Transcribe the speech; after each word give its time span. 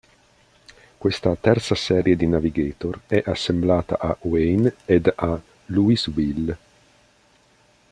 Questa 0.97 1.35
terza 1.35 1.75
serie 1.75 2.15
di 2.15 2.25
Navigator 2.25 3.01
è 3.05 3.21
assemblata 3.23 3.99
a 3.99 4.17
Wayne 4.21 4.73
ed 4.85 5.13
a 5.15 5.39
Louisville. 5.67 6.57